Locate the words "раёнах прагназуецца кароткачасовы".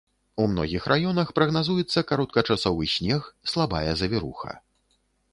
0.91-2.87